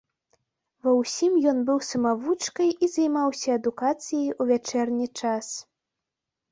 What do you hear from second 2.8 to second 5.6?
займаўся адукацыяй у вячэрні час.